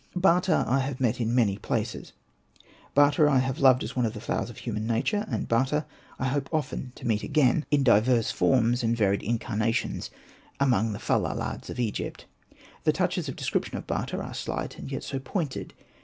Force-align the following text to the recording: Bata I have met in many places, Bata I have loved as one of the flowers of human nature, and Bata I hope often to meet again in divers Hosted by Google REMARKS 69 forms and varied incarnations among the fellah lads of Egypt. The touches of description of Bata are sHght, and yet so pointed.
Bata 0.15 0.65
I 0.67 0.79
have 0.79 0.99
met 0.99 1.21
in 1.21 1.35
many 1.35 1.59
places, 1.59 2.11
Bata 2.95 3.27
I 3.29 3.37
have 3.37 3.59
loved 3.59 3.83
as 3.83 3.95
one 3.95 4.03
of 4.07 4.13
the 4.15 4.19
flowers 4.19 4.49
of 4.49 4.57
human 4.57 4.87
nature, 4.87 5.27
and 5.29 5.47
Bata 5.47 5.85
I 6.17 6.25
hope 6.25 6.49
often 6.51 6.91
to 6.95 7.05
meet 7.05 7.21
again 7.21 7.67
in 7.69 7.83
divers 7.83 8.31
Hosted 8.31 8.39
by 8.39 8.39
Google 8.39 8.49
REMARKS 8.49 8.57
69 8.57 8.57
forms 8.79 8.83
and 8.83 8.97
varied 8.97 9.21
incarnations 9.21 10.09
among 10.59 10.93
the 10.93 10.97
fellah 10.97 11.35
lads 11.37 11.69
of 11.69 11.79
Egypt. 11.79 12.25
The 12.83 12.91
touches 12.91 13.29
of 13.29 13.35
description 13.35 13.77
of 13.77 13.85
Bata 13.85 14.19
are 14.19 14.31
sHght, 14.31 14.79
and 14.79 14.91
yet 14.91 15.03
so 15.03 15.19
pointed. 15.19 15.75